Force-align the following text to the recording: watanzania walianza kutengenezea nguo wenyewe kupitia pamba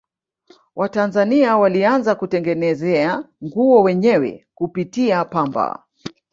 watanzania 0.75 1.57
walianza 1.57 2.15
kutengenezea 2.15 3.23
nguo 3.43 3.81
wenyewe 3.83 4.47
kupitia 4.53 5.25
pamba 5.25 5.83